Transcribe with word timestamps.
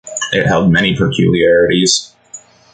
It 0.31 0.47
had 0.47 0.69
many 0.71 0.97
peculiarities. 0.97 2.11